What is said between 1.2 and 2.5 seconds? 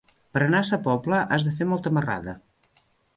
has de fer molta marrada.